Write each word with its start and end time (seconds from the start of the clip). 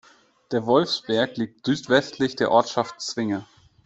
Der 0.51 0.65
Wolfsberg 0.65 1.37
liegt 1.37 1.63
südwestlich 1.67 2.35
der 2.35 2.49
Ortschaft 2.49 2.99
Zwinge. 3.01 3.45